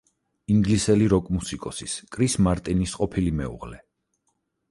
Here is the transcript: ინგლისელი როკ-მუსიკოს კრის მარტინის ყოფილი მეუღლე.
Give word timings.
ინგლისელი 0.53 1.09
როკ-მუსიკოს 1.13 1.83
კრის 2.17 2.37
მარტინის 2.47 2.97
ყოფილი 3.01 3.35
მეუღლე. 3.43 3.77